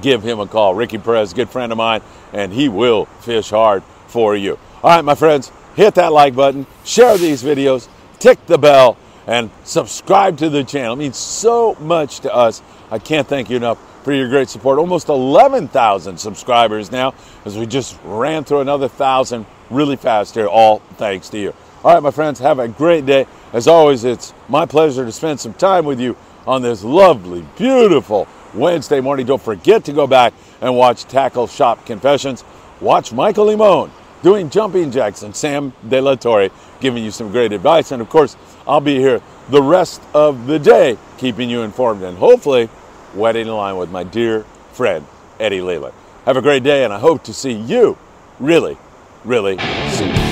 give 0.00 0.22
him 0.22 0.40
a 0.40 0.46
call. 0.46 0.74
Ricky 0.74 0.98
Perez, 0.98 1.32
good 1.32 1.50
friend 1.50 1.72
of 1.72 1.78
mine, 1.78 2.02
and 2.32 2.52
he 2.52 2.68
will 2.68 3.06
fish 3.20 3.50
hard 3.50 3.82
for 4.06 4.36
you. 4.36 4.58
All 4.82 4.90
right, 4.90 5.04
my 5.04 5.14
friends, 5.14 5.50
hit 5.76 5.94
that 5.96 6.12
like 6.12 6.34
button, 6.34 6.66
share 6.84 7.16
these 7.18 7.42
videos, 7.42 7.88
tick 8.18 8.44
the 8.46 8.58
bell, 8.58 8.96
and 9.26 9.50
subscribe 9.64 10.38
to 10.38 10.48
the 10.50 10.64
channel. 10.64 10.94
It 10.94 10.98
means 10.98 11.16
so 11.16 11.74
much 11.76 12.20
to 12.20 12.34
us. 12.34 12.62
I 12.90 12.98
can't 12.98 13.26
thank 13.26 13.50
you 13.50 13.56
enough 13.56 13.78
for 14.04 14.12
your 14.12 14.28
great 14.28 14.48
support. 14.48 14.78
Almost 14.78 15.08
11,000 15.08 16.18
subscribers 16.18 16.92
now 16.92 17.14
as 17.44 17.56
we 17.56 17.66
just 17.66 17.98
ran 18.04 18.44
through 18.44 18.60
another 18.60 18.88
thousand 18.88 19.46
really 19.70 19.96
fast 19.96 20.34
here, 20.34 20.46
all 20.46 20.80
thanks 20.96 21.30
to 21.30 21.38
you. 21.38 21.54
All 21.82 21.94
right, 21.94 22.02
my 22.02 22.10
friends, 22.10 22.38
have 22.38 22.58
a 22.58 22.68
great 22.68 23.06
day. 23.06 23.26
As 23.52 23.66
always, 23.66 24.04
it's 24.04 24.32
my 24.48 24.66
pleasure 24.66 25.04
to 25.04 25.12
spend 25.12 25.40
some 25.40 25.54
time 25.54 25.84
with 25.84 26.00
you 26.00 26.16
on 26.46 26.62
this 26.62 26.84
lovely, 26.84 27.44
beautiful 27.56 28.26
Wednesday 28.54 29.00
morning. 29.00 29.26
Don't 29.26 29.42
forget 29.42 29.84
to 29.84 29.92
go 29.92 30.06
back 30.06 30.32
and 30.60 30.76
watch 30.76 31.04
Tackle 31.04 31.46
Shop 31.46 31.84
Confessions. 31.86 32.44
Watch 32.80 33.12
Michael 33.12 33.46
Limon 33.46 33.90
doing 34.22 34.48
jumping 34.50 34.90
jacks 34.90 35.22
and 35.22 35.36
Sam 35.36 35.72
De 35.88 36.00
La 36.00 36.14
Torre 36.14 36.50
giving 36.80 37.04
you 37.04 37.10
some 37.10 37.30
great 37.30 37.52
advice. 37.52 37.92
And 37.92 38.00
of 38.00 38.08
course, 38.08 38.36
I'll 38.66 38.80
be 38.80 38.96
here 38.96 39.20
the 39.50 39.62
rest 39.62 40.00
of 40.14 40.46
the 40.46 40.58
day 40.58 40.96
keeping 41.18 41.50
you 41.50 41.62
informed 41.62 42.02
and 42.02 42.16
hopefully 42.16 42.68
wetting 43.14 43.46
the 43.46 43.52
line 43.52 43.76
with 43.76 43.90
my 43.90 44.04
dear 44.04 44.44
friend 44.72 45.06
Eddie 45.38 45.60
Leland. 45.60 45.94
Have 46.24 46.36
a 46.36 46.42
great 46.42 46.62
day, 46.62 46.84
and 46.84 46.92
I 46.92 46.98
hope 46.98 47.22
to 47.24 47.34
see 47.34 47.52
you 47.52 47.98
really, 48.40 48.78
really 49.24 49.58
soon. 49.90 50.23